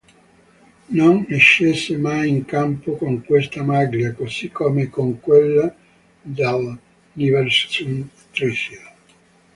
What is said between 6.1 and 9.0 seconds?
del Nybergsund-Trysil.